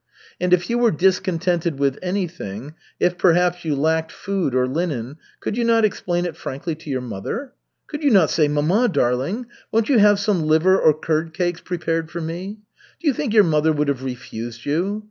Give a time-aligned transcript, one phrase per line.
[0.39, 5.55] "And if you were discontented with anything, if perhaps you lacked food or linen, could
[5.55, 7.53] you not explain it frankly to your mother?
[7.85, 12.09] Could you not say, 'Mamma, darling, won't you have some liver or curd cakes prepared
[12.09, 12.57] for me?'
[12.99, 14.99] Do you think your mother would have refused you?